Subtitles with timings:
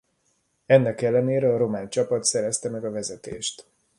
[0.65, 3.65] Ennek ellenére a román csapat szerezte meg a vezetést.